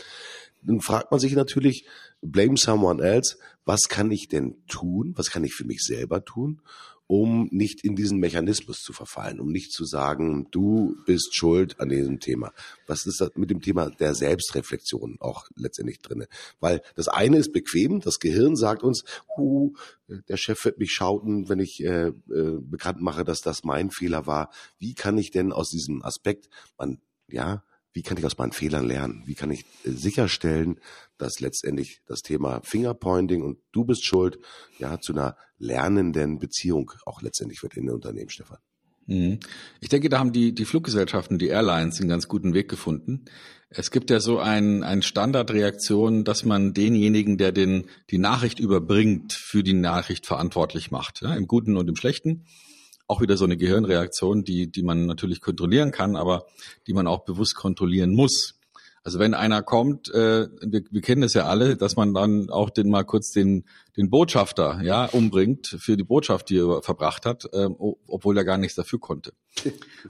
[0.63, 1.87] Dann fragt man sich natürlich,
[2.23, 6.63] blame someone else, was kann ich denn tun, was kann ich für mich selber tun,
[7.07, 11.89] um nicht in diesen Mechanismus zu verfallen, um nicht zu sagen, du bist schuld an
[11.89, 12.53] diesem Thema.
[12.87, 16.27] Was ist das mit dem Thema der Selbstreflexion auch letztendlich drinne?
[16.61, 19.05] Weil das eine ist bequem, das Gehirn sagt uns,
[19.37, 19.75] hu,
[20.09, 22.13] der Chef wird mich schauten, wenn ich äh, äh,
[22.61, 24.51] bekannt mache, dass das mein Fehler war.
[24.79, 27.63] Wie kann ich denn aus diesem Aspekt, man, ja,
[27.97, 29.23] wie kann ich aus meinen Fehlern lernen?
[29.25, 30.79] Wie kann ich äh, sicherstellen,
[31.17, 34.39] dass letztendlich das Thema Fingerpointing und du bist schuld,
[34.79, 38.59] ja, zu einer lernenden Beziehung auch letztendlich wird in den Unternehmen, Stefan?
[39.07, 39.41] Mhm.
[39.81, 43.25] Ich denke, da haben die, die Fluggesellschaften, die Airlines einen ganz guten Weg gefunden.
[43.71, 49.33] Es gibt ja so ein, ein Standardreaktion, dass man denjenigen, der den, die Nachricht überbringt,
[49.33, 52.45] für die Nachricht verantwortlich macht, ja, im Guten und im Schlechten
[53.07, 56.47] auch wieder so eine Gehirnreaktion, die, die man natürlich kontrollieren kann, aber
[56.87, 58.57] die man auch bewusst kontrollieren muss.
[59.07, 62.71] Also wenn einer kommt, äh, wir, wir kennen das ja alle, dass man dann auch
[62.71, 63.65] den mal kurz den,
[63.97, 67.69] den Botschafter ja umbringt für die Botschaft, die er verbracht hat, äh,
[68.09, 69.33] obwohl er gar nichts dafür konnte.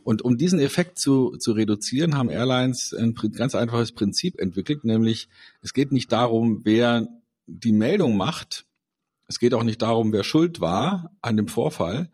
[0.02, 5.28] Und um diesen Effekt zu, zu reduzieren, haben Airlines ein ganz einfaches Prinzip entwickelt, nämlich
[5.60, 7.06] es geht nicht darum, wer
[7.46, 8.64] die Meldung macht,
[9.28, 12.10] es geht auch nicht darum, wer schuld war an dem Vorfall,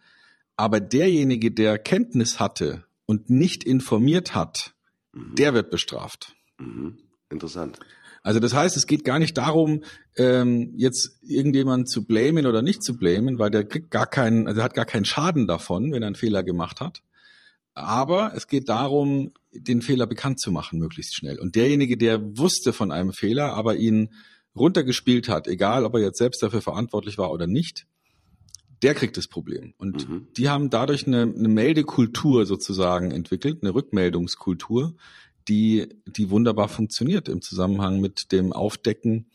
[0.57, 4.75] aber derjenige, der Kenntnis hatte und nicht informiert hat,
[5.13, 5.35] mhm.
[5.35, 6.35] der wird bestraft.
[6.59, 6.99] Mhm.
[7.31, 7.79] Interessant.
[8.23, 9.83] Also das heißt, es geht gar nicht darum,
[10.17, 14.63] ähm, jetzt irgendjemanden zu blamen oder nicht zu blamen, weil der kriegt gar keinen, also
[14.63, 17.03] hat gar keinen Schaden davon, wenn er einen Fehler gemacht hat.
[17.75, 21.41] Aber es geht darum, den Fehler bekannt zu machen, möglichst schnell.
[21.41, 24.11] Und derjenige, der wusste von einem Fehler, aber ihn
[24.55, 27.87] runtergespielt hat, egal ob er jetzt selbst dafür verantwortlich war oder nicht,
[28.83, 29.75] der kriegt das Problem.
[29.79, 30.27] Und mhm.
[30.37, 34.95] die haben dadurch eine, eine Meldekultur sozusagen entwickelt, eine Rückmeldungskultur,
[35.49, 39.27] die, die wunderbar funktioniert im Zusammenhang mit dem Aufdecken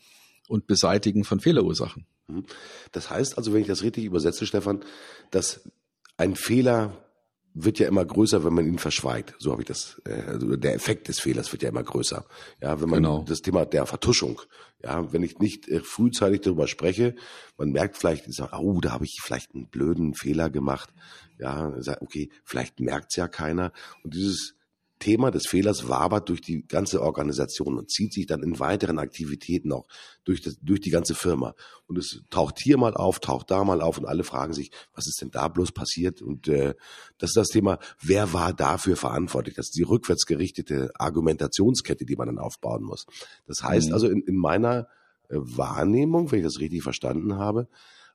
[0.48, 2.06] und Beseitigen von Fehlerursachen.
[2.28, 2.44] Mhm.
[2.92, 4.84] Das heißt also, wenn ich das richtig übersetze, Stefan,
[5.30, 5.68] dass
[6.16, 7.07] ein Fehler
[7.54, 9.34] wird ja immer größer, wenn man ihn verschweigt.
[9.38, 10.00] So habe ich das.
[10.04, 12.24] Äh, also der Effekt des Fehlers wird ja immer größer.
[12.62, 13.24] Ja, wenn man genau.
[13.26, 14.40] das Thema der Vertuschung.
[14.82, 17.16] Ja, wenn ich nicht äh, frühzeitig darüber spreche,
[17.56, 20.90] man merkt vielleicht, oh, da habe ich vielleicht einen blöden Fehler gemacht.
[21.38, 23.72] Ja, okay, vielleicht merkt's ja keiner.
[24.02, 24.54] Und dieses
[24.98, 29.72] Thema des Fehlers wabert durch die ganze Organisation und zieht sich dann in weiteren Aktivitäten
[29.72, 29.86] auch
[30.24, 31.54] durch, das, durch die ganze Firma.
[31.86, 35.06] Und es taucht hier mal auf, taucht da mal auf und alle fragen sich, was
[35.06, 36.20] ist denn da bloß passiert?
[36.22, 36.74] Und äh,
[37.18, 39.54] das ist das Thema, wer war dafür verantwortlich?
[39.54, 43.06] Das ist die rückwärtsgerichtete Argumentationskette, die man dann aufbauen muss.
[43.46, 43.94] Das heißt mhm.
[43.94, 44.88] also in, in meiner
[45.28, 47.68] äh, Wahrnehmung, wenn ich das richtig verstanden habe,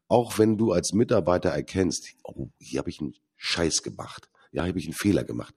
[0.08, 4.80] auch wenn du als Mitarbeiter erkennst, oh, hier habe ich einen Scheiß gemacht ja, habe
[4.80, 5.54] ich einen Fehler gemacht.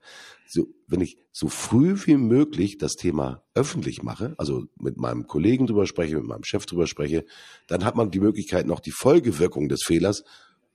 [0.49, 5.67] So, wenn ich so früh wie möglich das Thema öffentlich mache, also mit meinem Kollegen
[5.67, 7.25] drüber spreche, mit meinem Chef drüber spreche,
[7.67, 10.25] dann hat man die Möglichkeit, noch die Folgewirkung des Fehlers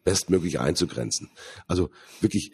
[0.04, 1.30] bestmöglich einzugrenzen.
[1.68, 1.90] Also
[2.22, 2.54] wirklich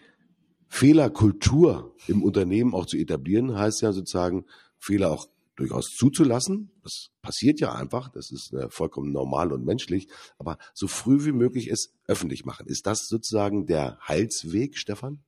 [0.70, 4.46] Fehlerkultur im Unternehmen auch zu etablieren, heißt ja sozusagen,
[4.80, 6.72] Fehler auch durchaus zuzulassen.
[6.84, 11.32] Das passiert ja einfach, das ist äh, vollkommen normal und menschlich, aber so früh wie
[11.32, 12.68] möglich es öffentlich machen.
[12.68, 15.24] Ist das sozusagen der Heilsweg, Stefan?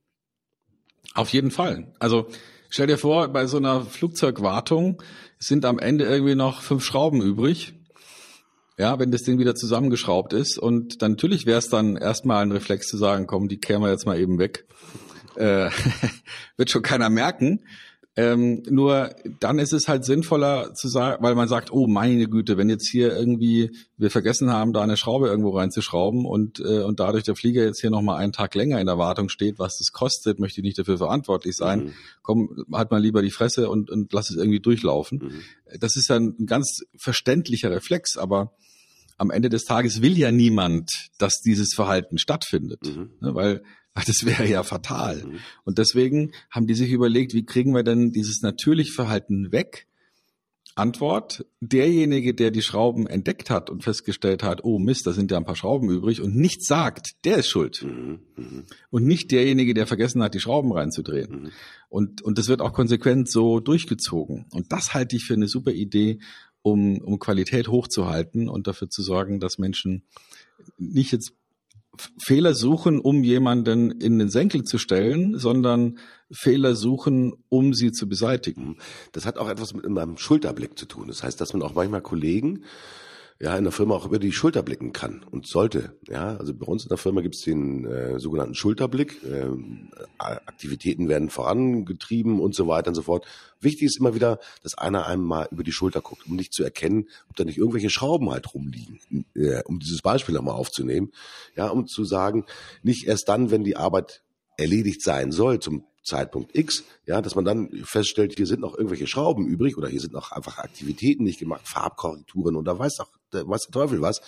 [1.14, 1.92] Auf jeden Fall.
[1.98, 2.28] Also
[2.68, 5.02] stell dir vor, bei so einer Flugzeugwartung
[5.38, 7.74] sind am Ende irgendwie noch fünf Schrauben übrig.
[8.78, 10.58] Ja, wenn das Ding wieder zusammengeschraubt ist.
[10.58, 13.90] Und dann natürlich wäre es dann erstmal ein Reflex zu sagen, komm, die kehren wir
[13.90, 14.64] jetzt mal eben weg.
[15.36, 15.70] Äh,
[16.56, 17.60] wird schon keiner merken.
[18.16, 22.56] Ähm, nur dann ist es halt sinnvoller zu sagen, weil man sagt, oh meine Güte,
[22.56, 26.98] wenn jetzt hier irgendwie wir vergessen haben, da eine Schraube irgendwo reinzuschrauben und äh, und
[26.98, 29.78] dadurch der Flieger jetzt hier noch mal einen Tag länger in der Wartung steht, was
[29.78, 31.84] das kostet, möchte ich nicht dafür verantwortlich sein.
[31.84, 31.92] Mhm.
[32.22, 35.18] Komm, halt mal lieber die Fresse und und lass es irgendwie durchlaufen.
[35.18, 35.78] Mhm.
[35.78, 38.52] Das ist dann ein ganz verständlicher Reflex, aber
[39.18, 43.10] am Ende des Tages will ja niemand, dass dieses Verhalten stattfindet, mhm.
[43.20, 43.62] ne, weil
[43.94, 45.24] das wäre ja fatal.
[45.24, 45.38] Mhm.
[45.64, 49.86] Und deswegen haben die sich überlegt, wie kriegen wir denn dieses natürliche Verhalten weg?
[50.76, 55.36] Antwort, derjenige, der die Schrauben entdeckt hat und festgestellt hat, oh Mist, da sind ja
[55.36, 57.82] ein paar Schrauben übrig und nichts sagt, der ist schuld.
[57.82, 58.20] Mhm.
[58.36, 58.64] mhm.
[58.90, 61.42] Und nicht derjenige, der vergessen hat, die Schrauben reinzudrehen.
[61.42, 61.50] Mhm.
[61.88, 64.46] Und, und das wird auch konsequent so durchgezogen.
[64.52, 66.20] Und das halte ich für eine super Idee,
[66.62, 70.04] um, um Qualität hochzuhalten und dafür zu sorgen, dass Menschen
[70.78, 71.32] nicht jetzt
[72.22, 75.98] Fehler suchen, um jemanden in den Senkel zu stellen, sondern
[76.30, 78.78] Fehler suchen, um sie zu beseitigen.
[79.12, 81.08] Das hat auch etwas mit einem Schulterblick zu tun.
[81.08, 82.64] Das heißt, dass man auch manchmal Kollegen
[83.40, 85.96] ja in der Firma auch über die Schulter blicken kann und sollte.
[86.08, 89.22] Ja, also bei uns in der Firma gibt es den äh, sogenannten Schulterblick.
[89.24, 89.48] Äh,
[90.18, 93.26] Aktivitäten werden vorangetrieben und so weiter und so fort.
[93.60, 96.62] Wichtig ist immer wieder, dass einer einem mal über die Schulter guckt, um nicht zu
[96.62, 99.00] erkennen, ob da nicht irgendwelche Schrauben halt rumliegen,
[99.34, 101.10] äh, um dieses Beispiel einmal aufzunehmen.
[101.56, 102.44] Ja, um zu sagen,
[102.82, 104.22] nicht erst dann, wenn die Arbeit
[104.58, 109.06] erledigt sein soll, zum Zeitpunkt X, ja, dass man dann feststellt, hier sind noch irgendwelche
[109.06, 113.66] Schrauben übrig oder hier sind noch einfach Aktivitäten nicht gemacht, Farbkorrekturen oder weiß auch, weiß
[113.66, 114.20] der Teufel was.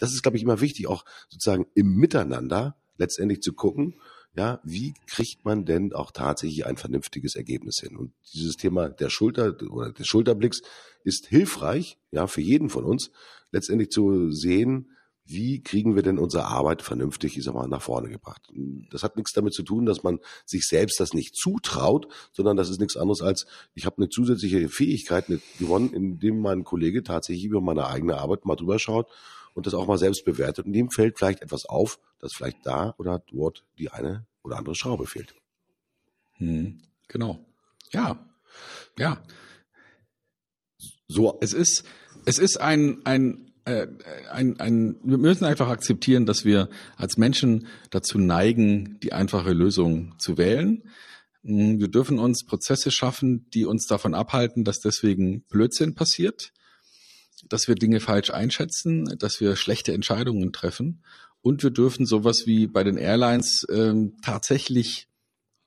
[0.00, 3.94] Das ist, glaube ich, immer wichtig, auch sozusagen im Miteinander letztendlich zu gucken,
[4.34, 7.96] ja, wie kriegt man denn auch tatsächlich ein vernünftiges Ergebnis hin?
[7.96, 10.62] Und dieses Thema der Schulter oder des Schulterblicks
[11.04, 13.10] ist hilfreich, ja, für jeden von uns,
[13.50, 18.08] letztendlich zu sehen, wie kriegen wir denn unsere Arbeit vernünftig, ich sag mal, nach vorne
[18.08, 18.42] gebracht.
[18.90, 22.70] Das hat nichts damit zu tun, dass man sich selbst das nicht zutraut, sondern das
[22.70, 25.26] ist nichts anderes als, ich habe eine zusätzliche Fähigkeit
[25.58, 29.08] gewonnen, indem mein Kollege tatsächlich über meine eigene Arbeit mal drüber schaut
[29.54, 30.66] und das auch mal selbst bewertet.
[30.66, 34.74] Und dem fällt vielleicht etwas auf, dass vielleicht da oder dort die eine oder andere
[34.74, 35.34] Schraube fehlt.
[36.38, 37.38] Hm, genau.
[37.92, 38.18] Ja.
[38.98, 39.22] Ja.
[41.06, 41.84] So, es ist,
[42.24, 43.86] es ist ein, ein, äh,
[44.30, 50.14] ein, ein, wir müssen einfach akzeptieren, dass wir als Menschen dazu neigen, die einfache Lösung
[50.18, 50.82] zu wählen.
[51.44, 56.52] Hm, wir dürfen uns Prozesse schaffen, die uns davon abhalten, dass deswegen Blödsinn passiert,
[57.48, 61.02] dass wir Dinge falsch einschätzen, dass wir schlechte Entscheidungen treffen.
[61.40, 65.08] Und wir dürfen sowas wie bei den Airlines ähm, tatsächlich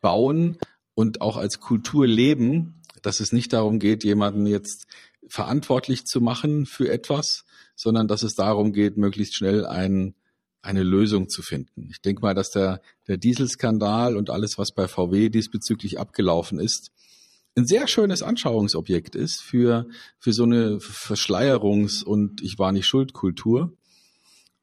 [0.02, 0.58] bauen
[0.94, 4.88] und auch als Kultur leben, dass es nicht darum geht, jemanden jetzt
[5.28, 7.45] verantwortlich zu machen für etwas,
[7.76, 10.16] sondern dass es darum geht, möglichst schnell ein,
[10.62, 11.90] eine Lösung zu finden.
[11.92, 16.92] Ich denke mal, dass der, der Dieselskandal und alles, was bei VW diesbezüglich abgelaufen ist,
[17.58, 19.88] ein sehr schönes Anschauungsobjekt ist für,
[20.20, 23.78] für so eine Verschleierungs- und ich war nicht Schuldkultur,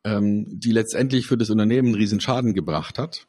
[0.05, 3.27] ähm, die letztendlich für das Unternehmen einen riesen Schaden gebracht hat.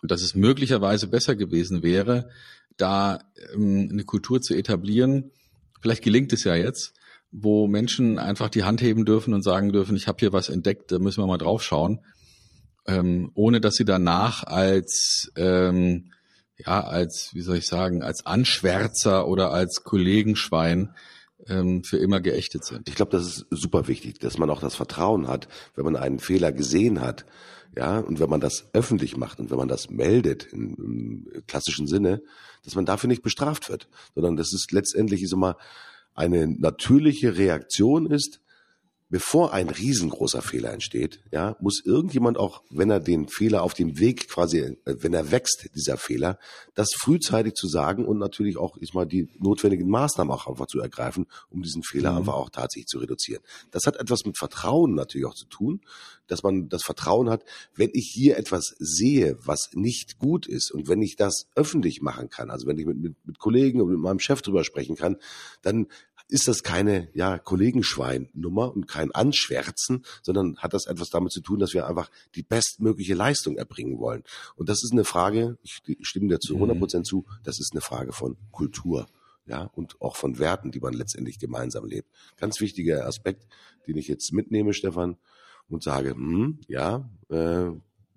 [0.00, 2.28] Und dass es möglicherweise besser gewesen wäre,
[2.76, 3.20] da
[3.54, 5.30] ähm, eine Kultur zu etablieren.
[5.80, 6.94] Vielleicht gelingt es ja jetzt,
[7.32, 10.92] wo Menschen einfach die Hand heben dürfen und sagen dürfen, ich habe hier was entdeckt,
[10.92, 12.00] da müssen wir mal drauf schauen,
[12.86, 16.12] ähm, ohne dass sie danach als ähm,
[16.58, 20.94] ja als wie soll ich sagen als Anschwärzer oder als Kollegenschwein
[21.48, 22.88] ähm, für immer geächtet sind.
[22.88, 26.18] Ich glaube, das ist super wichtig, dass man auch das Vertrauen hat, wenn man einen
[26.18, 27.24] Fehler gesehen hat,
[27.74, 31.86] ja, und wenn man das öffentlich macht und wenn man das meldet im, im klassischen
[31.86, 32.20] Sinne,
[32.64, 35.56] dass man dafür nicht bestraft wird, sondern das ist letztendlich ist immer
[36.14, 38.41] eine natürliche Reaktion ist,
[39.12, 43.98] bevor ein riesengroßer Fehler entsteht, ja, muss irgendjemand auch, wenn er den Fehler auf dem
[43.98, 46.38] Weg quasi, äh, wenn er wächst, dieser Fehler,
[46.74, 50.80] das frühzeitig zu sagen und natürlich auch, ich mal, die notwendigen Maßnahmen auch einfach zu
[50.80, 52.18] ergreifen, um diesen Fehler mhm.
[52.18, 53.42] einfach auch tatsächlich zu reduzieren.
[53.70, 55.82] Das hat etwas mit Vertrauen natürlich auch zu tun,
[56.26, 57.44] dass man das Vertrauen hat,
[57.74, 62.30] wenn ich hier etwas sehe, was nicht gut ist und wenn ich das öffentlich machen
[62.30, 65.18] kann, also wenn ich mit, mit, mit Kollegen und mit meinem Chef drüber sprechen kann,
[65.60, 65.88] dann
[66.32, 71.58] ist das keine ja, Kollegenschwein-Nummer und kein Anschwärzen, sondern hat das etwas damit zu tun,
[71.58, 74.24] dass wir einfach die bestmögliche Leistung erbringen wollen.
[74.56, 76.80] Und das ist eine Frage, ich stimme dir zu 100 mhm.
[76.80, 79.06] Prozent zu, das ist eine Frage von Kultur.
[79.44, 82.08] Ja, und auch von Werten, die man letztendlich gemeinsam lebt.
[82.36, 83.46] Ganz wichtiger Aspekt,
[83.88, 85.16] den ich jetzt mitnehme, Stefan,
[85.68, 87.70] und sage, hm, ja, äh,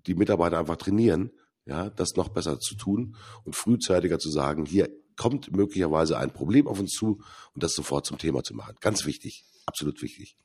[0.06, 1.32] die Mitarbeiter einfach trainieren,
[1.64, 6.66] ja, das noch besser zu tun und frühzeitiger zu sagen, hier kommt möglicherweise ein Problem
[6.66, 7.22] auf uns zu
[7.54, 8.76] und das sofort zum Thema zu machen.
[8.80, 10.36] Ganz wichtig, absolut wichtig.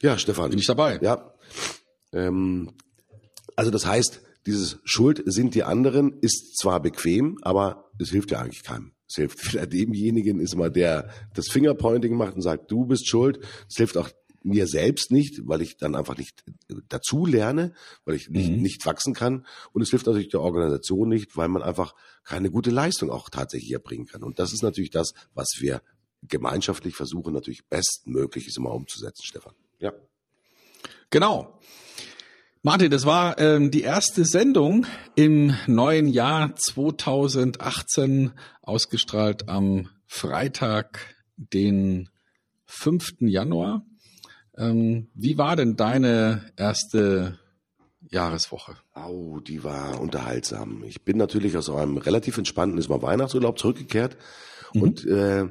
[0.00, 0.50] Ja, Stefan.
[0.50, 0.98] Bin ich dabei?
[1.00, 1.32] Ja.
[2.12, 2.72] Ähm,
[3.54, 8.40] also das heißt, dieses Schuld sind die anderen ist zwar bequem, aber es hilft ja
[8.40, 8.92] eigentlich keinem.
[9.08, 13.38] Es hilft weder demjenigen, ist immer der das Fingerpointing macht und sagt, du bist schuld.
[13.68, 14.10] Es hilft auch
[14.44, 16.44] mir selbst nicht, weil ich dann einfach nicht
[16.88, 17.72] dazu lerne,
[18.04, 18.62] weil ich nicht, mhm.
[18.62, 19.46] nicht wachsen kann.
[19.72, 23.72] Und es hilft natürlich der Organisation nicht, weil man einfach keine gute Leistung auch tatsächlich
[23.72, 24.22] erbringen kann.
[24.22, 25.82] Und das ist natürlich das, was wir
[26.22, 29.54] gemeinschaftlich versuchen, natürlich bestmöglich ist immer umzusetzen, Stefan.
[29.78, 29.92] Ja.
[31.10, 31.58] Genau.
[32.62, 38.30] Martin, das war ähm, die erste Sendung im neuen Jahr 2018,
[38.62, 42.08] ausgestrahlt am Freitag, den
[42.66, 43.14] 5.
[43.22, 43.84] Januar.
[44.56, 47.38] Ähm, wie war denn deine erste
[48.10, 48.76] Jahreswoche?
[48.94, 50.84] Oh, die war unterhaltsam.
[50.84, 54.16] Ich bin natürlich aus einem relativ entspannten ist mal Weihnachtsurlaub zurückgekehrt
[54.74, 54.82] mhm.
[54.82, 55.48] und äh,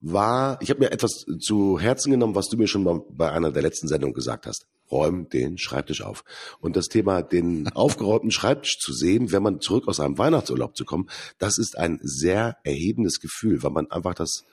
[0.00, 3.50] war, ich habe mir etwas zu Herzen genommen, was du mir schon mal bei einer
[3.50, 4.66] der letzten Sendungen gesagt hast.
[4.90, 6.24] Räum den Schreibtisch auf.
[6.60, 10.84] Und das Thema, den aufgeräumten Schreibtisch zu sehen, wenn man zurück aus einem Weihnachtsurlaub zu
[10.84, 14.44] kommen, das ist ein sehr erhebendes Gefühl, weil man einfach das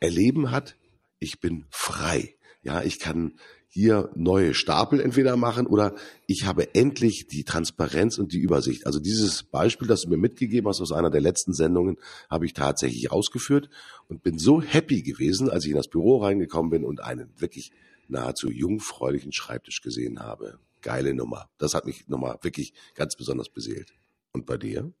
[0.00, 0.76] Erleben hat,
[1.18, 2.33] ich bin frei.
[2.64, 3.34] Ja, ich kann
[3.68, 5.94] hier neue Stapel entweder machen oder
[6.26, 8.86] ich habe endlich die Transparenz und die Übersicht.
[8.86, 11.98] Also dieses Beispiel, das du mir mitgegeben hast aus einer der letzten Sendungen,
[12.30, 13.68] habe ich tatsächlich ausgeführt
[14.08, 17.72] und bin so happy gewesen, als ich in das Büro reingekommen bin und einen wirklich
[18.08, 20.58] nahezu jungfräulichen Schreibtisch gesehen habe.
[20.80, 21.50] Geile Nummer.
[21.58, 23.92] Das hat mich nochmal wirklich ganz besonders beseelt.
[24.32, 24.92] Und bei dir?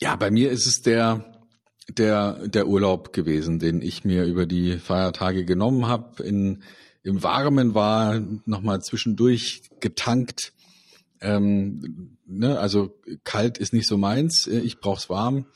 [0.00, 1.41] Ja, bei mir ist es der
[1.88, 6.22] der, der Urlaub gewesen, den ich mir über die Feiertage genommen habe.
[6.22, 6.62] In,
[7.02, 10.52] Im Warmen war nochmal zwischendurch getankt.
[11.20, 15.46] Ähm, ne, also kalt ist nicht so meins, ich brauch's warm.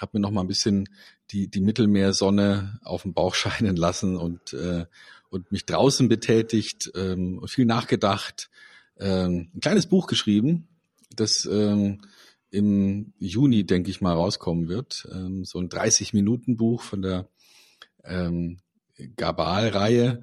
[0.00, 0.88] Habe mir noch mal ein bisschen
[1.30, 4.86] die, die Mittelmeersonne auf dem Bauch scheinen lassen und, äh,
[5.30, 8.50] und mich draußen betätigt ähm, und viel nachgedacht.
[8.98, 10.68] Ähm, ein kleines Buch geschrieben,
[11.16, 12.02] das ähm,
[12.52, 15.08] im Juni, denke ich mal, rauskommen wird.
[15.10, 17.28] Ähm, so ein 30-Minuten-Buch von der
[18.04, 18.58] ähm,
[19.16, 20.22] Gabal-Reihe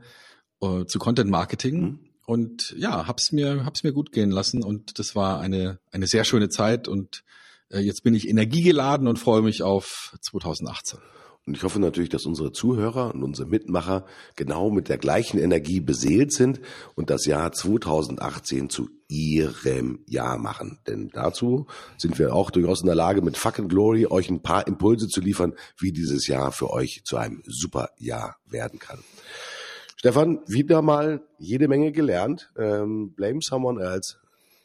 [0.62, 1.82] äh, zu Content Marketing.
[1.82, 2.00] Mhm.
[2.26, 6.24] Und ja, hab's mir, hab's mir gut gehen lassen und das war eine, eine sehr
[6.24, 7.24] schöne Zeit und
[7.72, 11.00] äh, jetzt bin ich energiegeladen und freue mich auf 2018.
[11.46, 15.80] Und ich hoffe natürlich, dass unsere Zuhörer und unsere Mitmacher genau mit der gleichen Energie
[15.80, 16.62] beseelt sind
[16.96, 20.80] und das Jahr 2018 zu ihrem Jahr machen.
[20.88, 21.66] Denn dazu
[21.98, 25.22] sind wir auch durchaus in der Lage, mit Fucking Glory euch ein paar Impulse zu
[25.22, 29.00] liefern, wie dieses Jahr für euch zu einem super Jahr werden kann.
[29.96, 32.52] Stefan, wieder mal jede Menge gelernt.
[32.58, 34.18] Ähm, blame someone else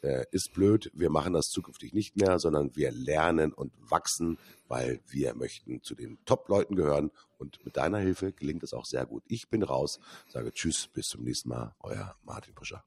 [0.05, 0.91] äh, ist blöd.
[0.93, 4.37] Wir machen das zukünftig nicht mehr, sondern wir lernen und wachsen
[4.67, 9.05] weil wir möchten zu den Top-Leuten gehören und mit deiner Hilfe gelingt es auch sehr
[9.05, 9.23] gut.
[9.27, 12.83] Ich bin raus, sage Tschüss, bis zum nächsten Mal, euer Martin Puscher.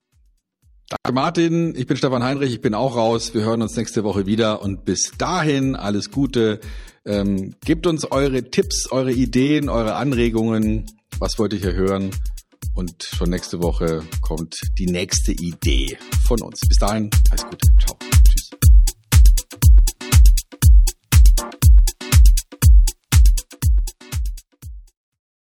[0.88, 3.34] Danke Martin, ich bin Stefan Heinrich, ich bin auch raus.
[3.34, 6.60] Wir hören uns nächste Woche wieder und bis dahin alles Gute.
[7.04, 10.86] Ähm, gebt uns eure Tipps, eure Ideen, eure Anregungen.
[11.18, 12.10] Was wollt ihr hier hören?
[12.79, 15.99] Und schon nächste Woche kommt die nächste Idee
[16.29, 16.61] von uns.
[16.61, 17.66] Bis dahin, alles Gute.
[17.85, 17.97] Ciao.